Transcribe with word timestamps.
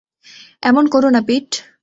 এমন 0.63 0.83
কোরো 0.87 1.07
না 1.09 1.21
পিট। 1.27 1.49